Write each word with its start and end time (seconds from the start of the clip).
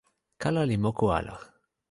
kala 0.41 0.61
li 0.69 0.77
moku 0.83 1.05
ala. 1.17 1.35